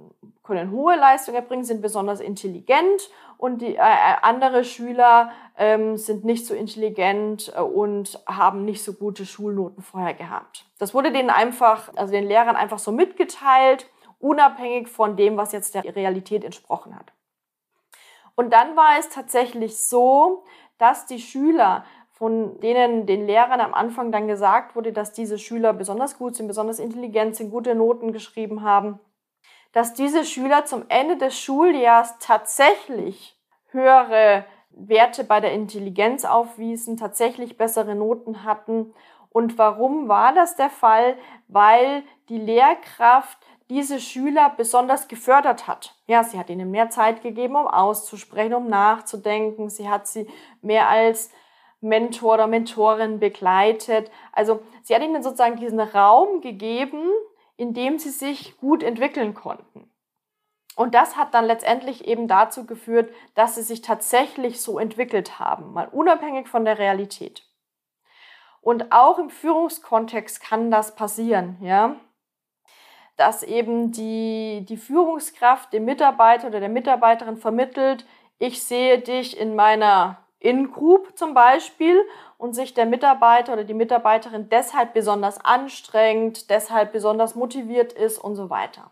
können 0.43 0.71
hohe 0.71 0.95
Leistungen 0.95 1.35
erbringen, 1.35 1.65
sind 1.65 1.81
besonders 1.81 2.21
intelligent 2.21 3.09
und 3.37 3.61
die 3.61 3.75
äh, 3.75 3.79
äh 3.79 4.15
andere 4.21 4.63
Schüler 4.63 5.31
ähm, 5.57 5.97
sind 5.97 6.23
nicht 6.23 6.45
so 6.45 6.53
intelligent 6.53 7.51
äh, 7.55 7.61
und 7.61 8.21
haben 8.25 8.63
nicht 8.63 8.83
so 8.83 8.93
gute 8.93 9.25
Schulnoten 9.25 9.83
vorher 9.83 10.13
gehabt. 10.13 10.65
Das 10.77 10.93
wurde 10.93 11.11
denen 11.11 11.29
einfach, 11.29 11.89
also 11.95 12.13
den 12.13 12.27
Lehrern 12.27 12.55
einfach 12.55 12.79
so 12.79 12.91
mitgeteilt, 12.91 13.89
unabhängig 14.19 14.87
von 14.87 15.17
dem, 15.17 15.35
was 15.35 15.51
jetzt 15.51 15.75
der 15.75 15.83
Realität 15.95 16.43
entsprochen 16.43 16.95
hat. 16.95 17.11
Und 18.39 18.53
dann 18.53 18.77
war 18.77 18.97
es 18.97 19.09
tatsächlich 19.09 19.77
so, 19.83 20.45
dass 20.77 21.05
die 21.05 21.19
Schüler, 21.19 21.83
von 22.13 22.57
denen 22.61 23.05
den 23.05 23.27
Lehrern 23.27 23.59
am 23.59 23.73
Anfang 23.73 24.13
dann 24.13 24.29
gesagt 24.29 24.77
wurde, 24.77 24.93
dass 24.93 25.11
diese 25.11 25.37
Schüler 25.37 25.73
besonders 25.73 26.17
gut 26.17 26.37
sind, 26.37 26.47
besonders 26.47 26.79
intelligent 26.79 27.35
sind, 27.35 27.51
gute 27.51 27.75
Noten 27.75 28.13
geschrieben 28.13 28.63
haben, 28.63 29.01
dass 29.73 29.93
diese 29.93 30.23
Schüler 30.23 30.63
zum 30.63 30.85
Ende 30.87 31.17
des 31.17 31.37
Schuljahrs 31.37 32.17
tatsächlich 32.19 33.37
höhere 33.71 34.45
Werte 34.69 35.25
bei 35.25 35.41
der 35.41 35.51
Intelligenz 35.51 36.23
aufwiesen, 36.23 36.95
tatsächlich 36.95 37.57
bessere 37.57 37.93
Noten 37.93 38.45
hatten. 38.45 38.93
Und 39.31 39.57
warum 39.57 40.07
war 40.07 40.31
das 40.33 40.55
der 40.55 40.69
Fall? 40.69 41.17
Weil 41.49 42.03
die 42.29 42.39
Lehrkraft 42.39 43.37
diese 43.69 43.99
Schüler 43.99 44.53
besonders 44.57 45.07
gefördert 45.07 45.67
hat. 45.67 45.95
Ja, 46.07 46.23
sie 46.23 46.39
hat 46.39 46.49
ihnen 46.49 46.71
mehr 46.71 46.89
Zeit 46.89 47.21
gegeben, 47.21 47.55
um 47.55 47.67
auszusprechen, 47.67 48.55
um 48.55 48.67
nachzudenken. 48.67 49.69
Sie 49.69 49.87
hat 49.87 50.07
sie 50.07 50.27
mehr 50.61 50.89
als 50.89 51.31
Mentor 51.79 52.33
oder 52.33 52.47
Mentorin 52.47 53.19
begleitet. 53.19 54.09
Also 54.33 54.61
sie 54.81 54.95
hat 54.95 55.03
ihnen 55.03 55.21
sozusagen 55.21 55.57
diesen 55.57 55.79
Raum 55.79 56.41
gegeben, 56.41 57.03
in 57.57 57.73
dem 57.73 57.99
sie 57.99 58.09
sich 58.09 58.57
gut 58.57 58.81
entwickeln 58.81 59.35
konnten. 59.35 59.91
Und 60.75 60.95
das 60.95 61.15
hat 61.15 61.33
dann 61.33 61.45
letztendlich 61.45 62.07
eben 62.07 62.27
dazu 62.27 62.65
geführt, 62.65 63.13
dass 63.35 63.55
sie 63.55 63.63
sich 63.63 63.81
tatsächlich 63.81 64.61
so 64.61 64.79
entwickelt 64.79 65.37
haben, 65.37 65.73
mal 65.73 65.89
unabhängig 65.89 66.47
von 66.47 66.63
der 66.65 66.79
Realität. 66.79 67.43
Und 68.61 68.91
auch 68.91 69.19
im 69.19 69.29
Führungskontext 69.29 70.41
kann 70.41 70.71
das 70.71 70.95
passieren, 70.95 71.57
ja 71.61 71.97
dass 73.19 73.43
eben 73.43 73.91
die, 73.91 74.65
die 74.67 74.77
Führungskraft 74.77 75.73
dem 75.73 75.83
Mitarbeiter 75.83 76.47
oder 76.47 76.61
der 76.61 76.69
Mitarbeiterin 76.69 77.35
vermittelt, 77.35 78.05
ich 78.37 78.63
sehe 78.63 78.99
dich 78.99 79.37
in 79.37 79.57
meiner 79.57 80.19
In-Group 80.39 81.17
zum 81.17 81.33
Beispiel 81.33 82.01
und 82.37 82.53
sich 82.53 82.73
der 82.73 82.85
Mitarbeiter 82.85 83.51
oder 83.51 83.65
die 83.65 83.73
Mitarbeiterin 83.73 84.47
deshalb 84.47 84.93
besonders 84.93 85.43
anstrengt, 85.43 86.49
deshalb 86.49 86.93
besonders 86.93 87.35
motiviert 87.35 87.91
ist 87.91 88.19
und 88.19 88.35
so 88.35 88.49
weiter. 88.49 88.89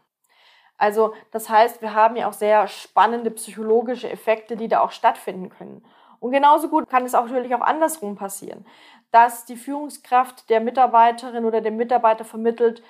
Also 0.77 1.13
das 1.31 1.47
heißt, 1.47 1.81
wir 1.81 1.93
haben 1.93 2.17
ja 2.17 2.27
auch 2.27 2.33
sehr 2.33 2.67
spannende 2.67 3.31
psychologische 3.31 4.09
Effekte, 4.09 4.57
die 4.57 4.67
da 4.67 4.81
auch 4.81 4.91
stattfinden 4.91 5.47
können. 5.47 5.85
Und 6.19 6.31
genauso 6.31 6.67
gut 6.67 6.89
kann 6.89 7.05
es 7.05 7.15
auch 7.15 7.27
natürlich 7.27 7.55
auch 7.55 7.61
andersrum 7.61 8.17
passieren, 8.17 8.65
dass 9.11 9.45
die 9.45 9.55
Führungskraft 9.55 10.49
der 10.49 10.59
Mitarbeiterin 10.59 11.45
oder 11.45 11.61
dem 11.61 11.77
Mitarbeiter 11.77 12.25
vermittelt, 12.25 12.83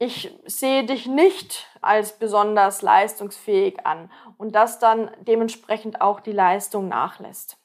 ich 0.00 0.34
sehe 0.46 0.84
dich 0.84 1.06
nicht 1.06 1.68
als 1.82 2.18
besonders 2.18 2.80
leistungsfähig 2.80 3.84
an 3.84 4.10
und 4.38 4.54
das 4.54 4.78
dann 4.78 5.10
dementsprechend 5.20 6.00
auch 6.00 6.20
die 6.20 6.32
Leistung 6.32 6.88
nachlässt. 6.88 7.58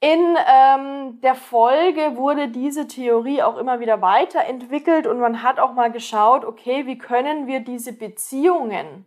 In 0.00 0.36
ähm, 0.46 1.20
der 1.22 1.36
Folge 1.36 2.16
wurde 2.16 2.48
diese 2.48 2.88
Theorie 2.88 3.40
auch 3.40 3.56
immer 3.56 3.78
wieder 3.78 4.02
weiterentwickelt 4.02 5.06
und 5.06 5.20
man 5.20 5.44
hat 5.44 5.60
auch 5.60 5.74
mal 5.74 5.92
geschaut, 5.92 6.44
okay, 6.44 6.86
wie 6.86 6.98
können 6.98 7.46
wir 7.46 7.60
diese 7.60 7.92
Beziehungen 7.92 9.06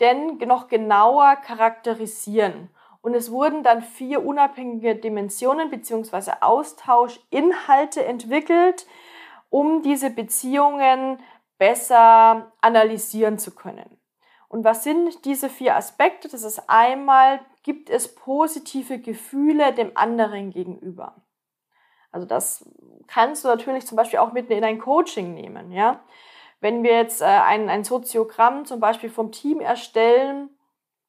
denn 0.00 0.38
noch 0.38 0.66
genauer 0.66 1.36
charakterisieren? 1.36 2.68
Und 3.00 3.14
es 3.14 3.30
wurden 3.30 3.62
dann 3.62 3.80
vier 3.80 4.26
unabhängige 4.26 4.96
Dimensionen 4.96 5.70
bzw. 5.70 6.32
Austauschinhalte 6.40 8.04
entwickelt, 8.04 8.86
um 9.50 9.82
diese 9.82 10.10
Beziehungen 10.10 11.18
besser 11.58 12.52
analysieren 12.60 13.38
zu 13.38 13.54
können. 13.54 13.98
Und 14.48 14.64
was 14.64 14.84
sind 14.84 15.24
diese 15.24 15.48
vier 15.48 15.76
Aspekte? 15.76 16.28
Das 16.28 16.42
ist 16.42 16.68
einmal, 16.68 17.40
gibt 17.62 17.90
es 17.90 18.14
positive 18.14 18.98
Gefühle 18.98 19.72
dem 19.72 19.96
anderen 19.96 20.50
gegenüber? 20.50 21.16
Also 22.12 22.26
das 22.26 22.68
kannst 23.08 23.44
du 23.44 23.48
natürlich 23.48 23.86
zum 23.86 23.96
Beispiel 23.96 24.20
auch 24.20 24.32
mit 24.32 24.50
in 24.50 24.64
ein 24.64 24.78
Coaching 24.78 25.34
nehmen, 25.34 25.72
ja. 25.72 26.00
Wenn 26.60 26.82
wir 26.82 26.92
jetzt 26.92 27.20
äh, 27.20 27.26
ein, 27.26 27.68
ein 27.68 27.84
Soziogramm 27.84 28.64
zum 28.64 28.80
Beispiel 28.80 29.10
vom 29.10 29.30
Team 29.30 29.60
erstellen, 29.60 30.48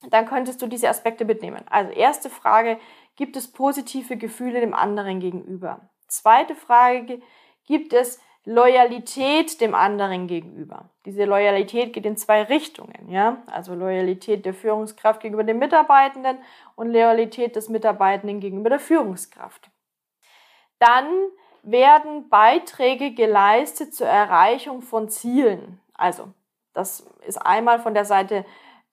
dann 0.09 0.25
könntest 0.25 0.61
du 0.61 0.67
diese 0.67 0.89
Aspekte 0.89 1.25
mitnehmen. 1.25 1.63
Also 1.69 1.91
erste 1.91 2.29
Frage, 2.29 2.79
gibt 3.15 3.35
es 3.35 3.51
positive 3.51 4.17
Gefühle 4.17 4.59
dem 4.59 4.73
anderen 4.73 5.19
gegenüber? 5.19 5.89
Zweite 6.07 6.55
Frage, 6.55 7.21
gibt 7.65 7.93
es 7.93 8.19
Loyalität 8.47 9.59
dem 9.59 9.75
anderen 9.75 10.27
gegenüber. 10.27 10.89
Diese 11.05 11.25
Loyalität 11.25 11.91
geht 11.91 12.05
in 12.05 12.15
zwei 12.15 12.43
Richtungen, 12.43 13.09
ja? 13.09 13.43
Also 13.47 13.75
Loyalität 13.75 14.45
der 14.45 14.53
Führungskraft 14.53 15.19
gegenüber 15.19 15.43
den 15.43 15.59
Mitarbeitenden 15.59 16.37
und 16.75 16.93
Loyalität 16.93 17.57
des 17.57 17.67
Mitarbeitenden 17.67 18.39
gegenüber 18.39 18.69
der 18.69 18.79
Führungskraft. 18.79 19.69
Dann 20.79 21.07
werden 21.61 22.29
Beiträge 22.29 23.13
geleistet 23.13 23.93
zur 23.93 24.07
Erreichung 24.07 24.81
von 24.81 25.09
Zielen. 25.09 25.81
Also, 25.93 26.29
das 26.73 27.01
ist 27.25 27.45
einmal 27.45 27.79
von 27.79 27.93
der 27.93 28.05
Seite 28.05 28.45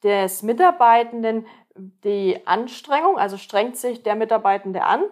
des 0.03 0.43
Mitarbeitenden 0.43 1.47
die 1.77 2.45
Anstrengung, 2.45 3.19
also 3.19 3.37
strengt 3.37 3.77
sich 3.77 4.03
der 4.03 4.17
Mitarbeitende 4.17 4.83
an, 4.83 5.05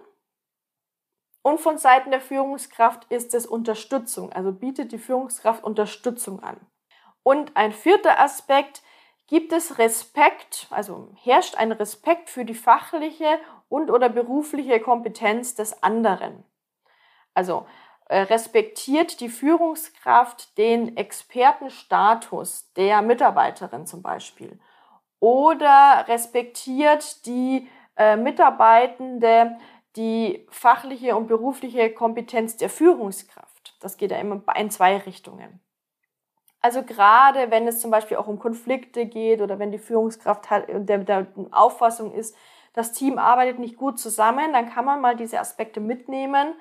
und 1.43 1.61
von 1.61 1.79
Seiten 1.79 2.11
der 2.11 2.21
Führungskraft 2.21 3.05
ist 3.11 3.35
es 3.35 3.47
Unterstützung, 3.47 4.33
also 4.33 4.53
bietet 4.53 4.93
die 4.93 4.99
Führungskraft 4.99 5.65
Unterstützung 5.65 6.43
an. 6.43 6.57
Und 7.23 7.57
ein 7.57 7.73
vierter 7.73 8.21
Aspekt, 8.21 8.83
gibt 9.27 9.53
es 9.53 9.79
Respekt, 9.79 10.67
also 10.71 11.09
herrscht 11.23 11.57
ein 11.57 11.73
Respekt 11.73 12.29
für 12.29 12.45
die 12.45 12.55
fachliche 12.55 13.39
und 13.69 13.91
oder 13.91 14.11
berufliche 14.11 14.79
Kompetenz 14.79 15.55
des 15.55 15.83
anderen. 15.83 16.45
Also 17.33 17.67
äh, 18.07 18.21
respektiert 18.21 19.21
die 19.21 19.31
Führungskraft 19.31 20.59
den 20.59 20.99
Expertenstatus 20.99 22.73
der 22.75 23.01
Mitarbeiterin 23.01 23.87
zum 23.87 24.03
Beispiel 24.03 24.61
oder 25.19 26.05
respektiert 26.09 27.25
die 27.25 27.71
äh, 27.97 28.17
Mitarbeitende 28.17 29.57
die 29.97 30.47
fachliche 30.51 31.17
und 31.17 31.27
berufliche 31.27 31.91
Kompetenz 31.93 32.57
der 32.57 32.71
Führungskraft. 32.71 33.77
Das 33.81 33.97
geht 33.97 34.11
ja 34.11 34.19
immer 34.19 34.43
in 34.57 34.71
zwei 34.71 34.97
Richtungen. 34.97 35.61
Also 36.61 36.83
gerade 36.85 37.51
wenn 37.51 37.67
es 37.67 37.81
zum 37.81 37.91
Beispiel 37.91 38.17
auch 38.17 38.29
um 38.29 38.39
Konflikte 38.39 39.07
geht 39.07 39.41
oder 39.41 39.59
wenn 39.59 39.73
die 39.73 39.79
Führungskraft 39.79 40.49
hat, 40.49 40.67
der, 40.69 40.99
der 40.99 41.27
Auffassung 41.51 42.13
ist, 42.13 42.37
das 42.73 42.93
Team 42.93 43.19
arbeitet 43.19 43.59
nicht 43.59 43.77
gut 43.77 43.99
zusammen, 43.99 44.53
dann 44.53 44.71
kann 44.71 44.85
man 44.85 45.01
mal 45.01 45.17
diese 45.17 45.41
Aspekte 45.41 45.81
mitnehmen 45.81 46.55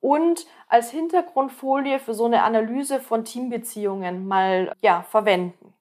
und 0.00 0.46
als 0.68 0.90
Hintergrundfolie 0.90 1.98
für 1.98 2.14
so 2.14 2.24
eine 2.24 2.42
Analyse 2.42 3.00
von 3.00 3.24
Teambeziehungen 3.24 4.26
mal 4.26 4.74
ja, 4.80 5.02
verwenden. 5.02 5.74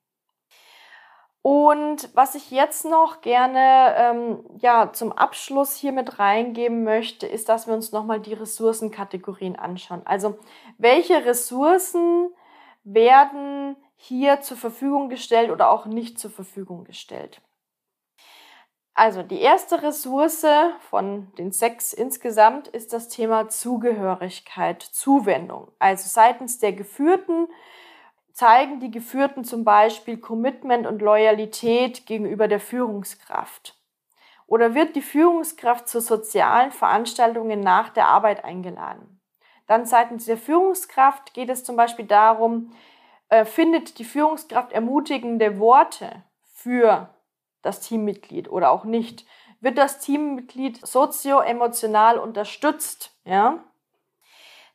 Und 1.44 2.10
was 2.14 2.36
ich 2.36 2.52
jetzt 2.52 2.86
noch 2.86 3.20
gerne 3.20 3.96
ähm, 3.98 4.46
ja, 4.60 4.94
zum 4.94 5.12
Abschluss 5.12 5.76
hier 5.76 5.92
mit 5.92 6.18
reingeben 6.18 6.86
möchte, 6.86 7.28
ist, 7.28 7.50
dass 7.50 7.68
wir 7.68 7.74
uns 7.74 7.92
nochmal 7.92 8.22
die 8.22 8.34
Ressourcenkategorien 8.34 9.58
anschauen. 9.58 10.04
Also 10.06 10.40
welche 10.78 11.26
Ressourcen 11.26 12.30
werden 12.86 13.76
hier 13.98 14.40
zur 14.40 14.56
Verfügung 14.56 15.10
gestellt 15.10 15.52
oder 15.52 15.70
auch 15.70 15.86
nicht 15.86 16.18
zur 16.18 16.32
Verfügung 16.32 16.86
gestellt. 16.86 17.42
Also 18.94 19.22
die 19.22 19.42
erste 19.42 19.84
Ressource 19.84 20.46
von 20.90 21.34
den 21.38 21.52
sechs 21.52 21.92
insgesamt 21.92 22.70
ist 22.70 22.94
das 22.94 23.10
Thema 23.10 23.50
Zugehörigkeit, 23.50 24.82
Zuwendung. 24.82 25.72
Also 25.78 26.08
seitens 26.08 26.60
der 26.60 26.72
Geführten 26.72 27.48
zeigen 28.34 28.80
die 28.80 28.92
Geführten 28.92 29.46
zum 29.46 29.64
Beispiel 29.64 30.18
Commitment 30.18 30.86
und 30.86 31.02
Loyalität 31.02 32.06
gegenüber 32.06 32.48
der 32.48 32.60
Führungskraft. 32.60 33.80
Oder 34.48 34.76
wird 34.76 34.96
die 34.96 35.02
Führungskraft 35.02 35.88
zu 35.88 36.02
sozialen 36.02 36.72
Veranstaltungen 36.72 37.62
nach 37.62 37.90
der 37.90 38.08
Arbeit 38.08 38.44
eingeladen? 38.44 39.22
Dann 39.68 39.86
seitens 39.86 40.26
der 40.26 40.38
Führungskraft 40.38 41.34
geht 41.34 41.50
es 41.50 41.64
zum 41.64 41.76
Beispiel 41.76 42.06
darum, 42.06 42.72
äh, 43.30 43.46
findet 43.46 43.98
die 44.00 44.06
Führungskraft 44.06 44.74
ermutigende 44.74 45.60
Worte 45.60 46.24
für 46.54 47.10
das 47.62 47.80
Teammitglied 47.80 48.50
oder 48.50 48.72
auch 48.72 48.84
nicht? 48.84 49.26
Wird 49.62 49.78
das 49.78 50.00
Teammitglied 50.00 50.86
sozio-emotional 50.86 52.20
unterstützt? 52.20 53.16
Ja? 53.24 53.64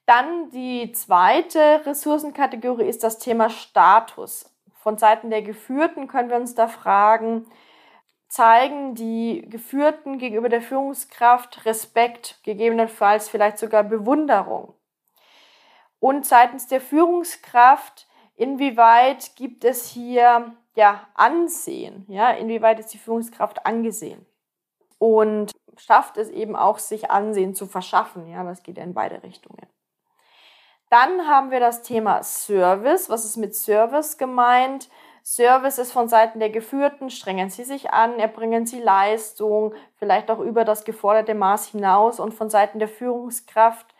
Dann 0.09 0.49
die 0.49 0.91
zweite 0.93 1.85
Ressourcenkategorie 1.85 2.89
ist 2.89 3.05
das 3.05 3.19
Thema 3.19 3.51
Status. 3.51 4.51
Von 4.73 4.97
Seiten 4.97 5.29
der 5.29 5.43
Geführten 5.43 6.09
können 6.09 6.31
wir 6.31 6.37
uns 6.39 6.55
da 6.55 6.67
fragen, 6.67 7.45
zeigen 8.27 8.95
die 8.95 9.45
Geführten 9.51 10.17
gegenüber 10.17 10.49
der 10.49 10.63
Führungskraft 10.63 11.67
Respekt, 11.67 12.41
gegebenenfalls 12.43 13.29
vielleicht 13.29 13.59
sogar 13.59 13.85
Bewunderung. 13.85 14.73
Und 16.01 16.25
seitens 16.25 16.67
der 16.69 16.81
Führungskraft, 16.81 18.09
inwieweit 18.35 19.37
gibt 19.37 19.63
es 19.63 19.91
hier 19.91 20.57
ja, 20.75 21.07
Ansehen, 21.13 22.07
ja, 22.09 22.31
inwieweit 22.31 22.81
ist 22.81 22.95
die 22.95 22.99
Führungskraft 22.99 23.67
angesehen 23.67 24.25
und 24.97 25.53
schafft 25.77 26.17
es 26.17 26.31
eben 26.31 26.57
auch, 26.57 26.79
sich 26.79 27.11
Ansehen 27.11 27.55
zu 27.55 27.67
verschaffen, 27.67 28.27
ja, 28.27 28.43
das 28.43 28.63
geht 28.63 28.79
ja 28.79 28.85
in 28.85 28.95
beide 28.95 29.23
Richtungen. 29.23 29.69
Dann 30.91 31.27
haben 31.27 31.51
wir 31.51 31.61
das 31.61 31.83
Thema 31.83 32.23
Service. 32.23 33.11
Was 33.11 33.25
ist 33.25 33.37
mit 33.37 33.55
Service 33.55 34.17
gemeint? 34.17 34.89
Service 35.23 35.79
ist 35.79 35.93
von 35.93 36.09
Seiten 36.09 36.39
der 36.41 36.49
Geführten, 36.49 37.11
strengen 37.11 37.51
sie 37.51 37.65
sich 37.65 37.91
an, 37.91 38.19
erbringen 38.19 38.65
sie 38.65 38.81
Leistung, 38.81 39.75
vielleicht 39.97 40.31
auch 40.31 40.39
über 40.39 40.65
das 40.65 40.85
geforderte 40.85 41.35
Maß 41.35 41.67
hinaus 41.67 42.19
und 42.19 42.33
von 42.33 42.49
Seiten 42.49 42.79
der 42.79 42.89
Führungskraft 42.89 43.95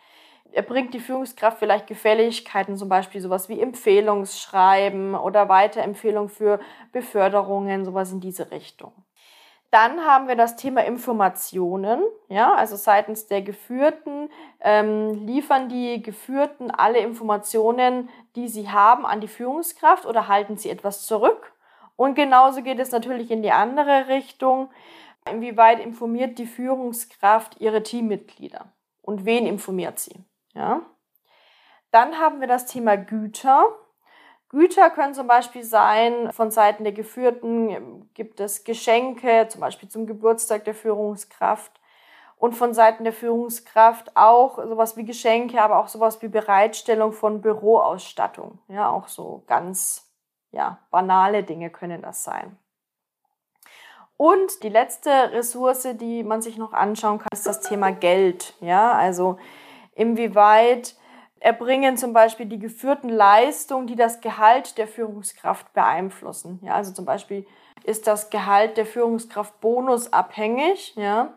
erbringt 0.51 0.93
die 0.93 0.99
Führungskraft 0.99 1.59
vielleicht 1.59 1.87
Gefälligkeiten, 1.87 2.75
zum 2.75 2.89
Beispiel 2.89 3.21
sowas 3.21 3.49
wie 3.49 3.59
Empfehlungsschreiben 3.59 5.15
oder 5.15 5.49
Weiterempfehlung 5.49 6.29
für 6.29 6.59
Beförderungen, 6.91 7.85
sowas 7.85 8.11
in 8.11 8.19
diese 8.19 8.51
Richtung. 8.51 8.91
Dann 9.71 10.03
haben 10.03 10.27
wir 10.27 10.35
das 10.35 10.55
Thema 10.55 10.83
Informationen, 10.83 12.01
ja, 12.27 12.55
also 12.55 12.75
seitens 12.75 13.27
der 13.27 13.43
Geführten 13.43 14.29
ähm, 14.61 15.13
liefern 15.27 15.69
die 15.69 16.01
Geführten 16.01 16.71
alle 16.71 16.99
Informationen, 16.99 18.09
die 18.35 18.47
sie 18.47 18.69
haben, 18.69 19.05
an 19.05 19.21
die 19.21 19.27
Führungskraft 19.27 20.07
oder 20.07 20.27
halten 20.27 20.57
sie 20.57 20.71
etwas 20.71 21.05
zurück. 21.05 21.53
Und 21.95 22.15
genauso 22.15 22.63
geht 22.63 22.79
es 22.79 22.91
natürlich 22.91 23.29
in 23.29 23.43
die 23.43 23.51
andere 23.51 24.07
Richtung. 24.07 24.71
Inwieweit 25.29 25.79
informiert 25.79 26.39
die 26.39 26.47
Führungskraft 26.47 27.59
ihre 27.59 27.83
Teammitglieder? 27.83 28.73
Und 29.01 29.25
wen 29.25 29.45
informiert 29.45 29.99
sie? 29.99 30.23
Ja? 30.53 30.81
Dann 31.91 32.17
haben 32.17 32.39
wir 32.39 32.47
das 32.47 32.65
Thema 32.65 32.95
Güter. 32.95 33.65
Güter 34.49 34.89
können 34.89 35.13
zum 35.13 35.27
Beispiel 35.27 35.63
sein, 35.63 36.31
von 36.33 36.49
Seiten 36.49 36.83
der 36.83 36.93
Geführten 36.93 38.09
gibt 38.15 38.39
es 38.39 38.63
Geschenke, 38.63 39.47
zum 39.47 39.61
Beispiel 39.61 39.87
zum 39.89 40.07
Geburtstag 40.07 40.65
der 40.65 40.73
Führungskraft. 40.73 41.79
Und 42.37 42.53
von 42.53 42.73
Seiten 42.73 43.03
der 43.03 43.13
Führungskraft 43.13 44.15
auch 44.15 44.57
sowas 44.63 44.95
wie 44.95 45.03
Geschenke, 45.03 45.61
aber 45.61 45.77
auch 45.77 45.89
sowas 45.89 46.21
wie 46.21 46.29
Bereitstellung 46.29 47.11
von 47.11 47.41
Büroausstattung. 47.41 48.59
Ja, 48.69 48.89
auch 48.89 49.09
so 49.09 49.43
ganz, 49.45 50.09
ja, 50.51 50.79
banale 50.89 51.43
Dinge 51.43 51.69
können 51.69 52.01
das 52.01 52.23
sein. 52.23 52.57
Und 54.15 54.63
die 54.63 54.69
letzte 54.69 55.09
Ressource, 55.31 55.87
die 55.95 56.23
man 56.23 56.41
sich 56.41 56.57
noch 56.57 56.73
anschauen 56.73 57.19
kann, 57.19 57.27
ist 57.31 57.45
das 57.45 57.61
Thema 57.61 57.91
Geld. 57.91 58.53
Ja, 58.61 58.93
also 58.93 59.37
inwieweit 59.93 60.95
erbringen 61.39 61.97
zum 61.97 62.13
Beispiel 62.13 62.45
die 62.45 62.59
geführten 62.59 63.09
Leistungen, 63.09 63.87
die 63.87 63.95
das 63.95 64.21
Gehalt 64.21 64.77
der 64.77 64.87
Führungskraft 64.87 65.73
beeinflussen. 65.73 66.59
Ja, 66.61 66.75
also 66.75 66.93
zum 66.93 67.05
Beispiel 67.05 67.45
ist 67.83 68.07
das 68.07 68.29
Gehalt 68.29 68.77
der 68.77 68.85
Führungskraft 68.85 69.59
bonusabhängig, 69.61 70.95
ja. 70.95 71.33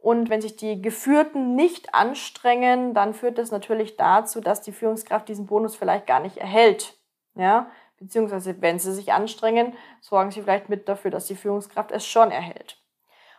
Und 0.00 0.28
wenn 0.28 0.42
sich 0.42 0.56
die 0.56 0.82
Geführten 0.82 1.54
nicht 1.54 1.94
anstrengen, 1.94 2.92
dann 2.92 3.14
führt 3.14 3.38
das 3.38 3.50
natürlich 3.50 3.96
dazu, 3.96 4.40
dass 4.40 4.60
die 4.60 4.72
Führungskraft 4.72 5.28
diesen 5.28 5.46
Bonus 5.46 5.76
vielleicht 5.76 6.06
gar 6.06 6.20
nicht 6.20 6.36
erhält, 6.36 6.98
ja. 7.34 7.70
Beziehungsweise, 7.98 8.60
wenn 8.60 8.78
sie 8.78 8.92
sich 8.92 9.12
anstrengen, 9.12 9.74
sorgen 10.00 10.30
sie 10.30 10.42
vielleicht 10.42 10.68
mit 10.68 10.88
dafür, 10.88 11.10
dass 11.10 11.26
die 11.26 11.36
Führungskraft 11.36 11.90
es 11.90 12.04
schon 12.06 12.30
erhält. 12.30 12.82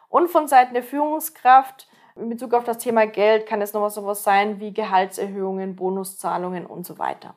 Und 0.07 0.29
von 0.29 0.47
Seiten 0.47 0.73
der 0.73 0.83
Führungskraft 0.83 1.87
in 2.15 2.29
Bezug 2.29 2.53
auf 2.53 2.63
das 2.63 2.77
Thema 2.77 3.05
Geld 3.07 3.45
kann 3.45 3.61
es 3.61 3.73
noch 3.73 3.81
was 3.81 3.95
sowas 3.95 4.23
sein 4.23 4.59
wie 4.59 4.73
Gehaltserhöhungen, 4.73 5.75
Bonuszahlungen 5.75 6.65
und 6.65 6.85
so 6.85 6.97
weiter. 6.97 7.35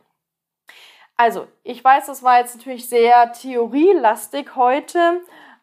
Also, 1.16 1.48
ich 1.64 1.82
weiß, 1.82 2.06
das 2.06 2.22
war 2.22 2.38
jetzt 2.38 2.56
natürlich 2.56 2.88
sehr 2.88 3.32
theorielastig 3.32 4.54
heute, 4.54 5.20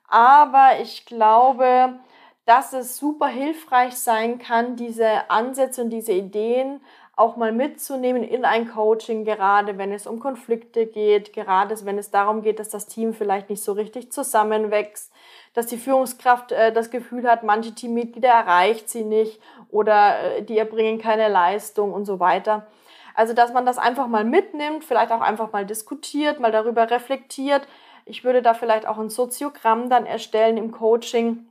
aber 0.07 0.79
ich 0.81 1.05
glaube, 1.05 1.97
dass 2.45 2.73
es 2.73 2.97
super 2.97 3.27
hilfreich 3.27 3.95
sein 3.95 4.37
kann, 4.37 4.75
diese 4.75 5.29
Ansätze 5.29 5.81
und 5.81 5.89
diese 5.91 6.11
Ideen 6.11 6.81
auch 7.15 7.37
mal 7.37 7.53
mitzunehmen 7.53 8.23
in 8.23 8.43
ein 8.43 8.69
Coaching, 8.69 9.23
gerade 9.23 9.77
wenn 9.77 9.93
es 9.93 10.05
um 10.05 10.19
Konflikte 10.19 10.85
geht, 10.85 11.31
gerade 11.31 11.77
wenn 11.85 11.97
es 11.97 12.11
darum 12.11 12.41
geht, 12.41 12.59
dass 12.59 12.69
das 12.69 12.87
Team 12.87 13.13
vielleicht 13.13 13.49
nicht 13.49 13.63
so 13.63 13.71
richtig 13.71 14.11
zusammenwächst, 14.11 15.13
dass 15.53 15.67
die 15.67 15.77
Führungskraft 15.77 16.51
äh, 16.51 16.73
das 16.73 16.91
Gefühl 16.91 17.29
hat, 17.29 17.43
manche 17.43 17.73
Teammitglieder 17.73 18.29
erreicht 18.29 18.89
sie 18.89 19.03
nicht 19.03 19.39
oder 19.69 20.19
äh, 20.19 20.43
die 20.43 20.57
erbringen 20.57 20.99
keine 20.99 21.29
Leistung 21.29 21.93
und 21.93 22.05
so 22.05 22.19
weiter. 22.19 22.67
Also, 23.13 23.33
dass 23.33 23.53
man 23.53 23.65
das 23.65 23.77
einfach 23.77 24.07
mal 24.07 24.25
mitnimmt, 24.25 24.83
vielleicht 24.83 25.13
auch 25.13 25.21
einfach 25.21 25.53
mal 25.53 25.65
diskutiert, 25.65 26.41
mal 26.41 26.51
darüber 26.51 26.91
reflektiert. 26.91 27.65
Ich 28.03 28.25
würde 28.25 28.41
da 28.41 28.53
vielleicht 28.53 28.85
auch 28.85 28.97
ein 28.97 29.09
Soziogramm 29.09 29.89
dann 29.89 30.05
erstellen 30.05 30.57
im 30.57 30.71
Coaching 30.71 31.47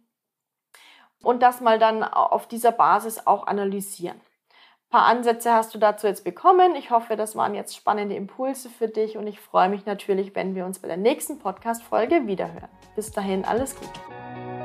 und 1.22 1.42
das 1.42 1.62
mal 1.62 1.78
dann 1.78 2.04
auf 2.04 2.46
dieser 2.46 2.70
Basis 2.70 3.26
auch 3.26 3.46
analysieren 3.46 4.20
paar 4.94 5.06
Ansätze 5.06 5.52
hast 5.52 5.74
du 5.74 5.78
dazu 5.80 6.06
jetzt 6.06 6.22
bekommen. 6.22 6.76
Ich 6.76 6.92
hoffe, 6.92 7.16
das 7.16 7.34
waren 7.34 7.56
jetzt 7.56 7.74
spannende 7.74 8.14
Impulse 8.14 8.70
für 8.70 8.86
dich 8.86 9.16
und 9.16 9.26
ich 9.26 9.40
freue 9.40 9.68
mich 9.68 9.86
natürlich, 9.86 10.36
wenn 10.36 10.54
wir 10.54 10.64
uns 10.64 10.78
bei 10.78 10.86
der 10.86 10.96
nächsten 10.96 11.40
Podcast-Folge 11.40 12.28
wiederhören. 12.28 12.68
Bis 12.94 13.10
dahin, 13.10 13.44
alles 13.44 13.74
Gute. 13.74 14.63